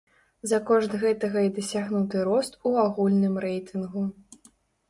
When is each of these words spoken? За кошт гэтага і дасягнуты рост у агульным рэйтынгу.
За 0.51 0.59
кошт 0.69 0.95
гэтага 1.03 1.43
і 1.47 1.51
дасягнуты 1.59 2.23
рост 2.31 2.57
у 2.71 2.75
агульным 2.85 3.39
рэйтынгу. 3.47 4.03